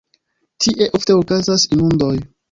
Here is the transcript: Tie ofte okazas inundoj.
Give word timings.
Tie 0.63 0.87
ofte 0.99 1.17
okazas 1.23 1.67
inundoj. 1.77 2.15